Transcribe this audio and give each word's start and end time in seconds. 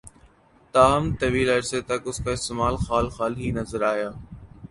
تاہم، 0.73 1.03
طویل 1.19 1.49
عرصے 1.55 1.79
تک 1.89 2.01
اس 2.09 2.17
کا 2.23 2.31
استعمال 2.37 2.75
خال 2.85 3.05
خال 3.15 3.33
ہی 3.41 3.47
نظر 3.59 3.81
آیا 3.93 4.09